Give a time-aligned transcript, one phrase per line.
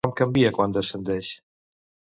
[0.05, 1.31] Com canvia quan descendeix?